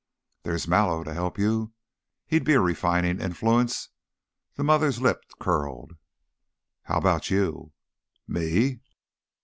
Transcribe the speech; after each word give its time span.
"There's 0.41 0.67
Mallow 0.67 1.03
to 1.03 1.13
help 1.13 1.37
you. 1.37 1.73
He'd 2.25 2.43
be 2.43 2.53
a 2.55 2.59
refining 2.59 3.21
influence." 3.21 3.89
The 4.55 4.63
mother's 4.63 4.99
lip 4.99 5.23
curled. 5.39 5.91
"How 6.85 6.97
about 6.97 7.29
you?" 7.29 7.73
"Me?" 8.27 8.79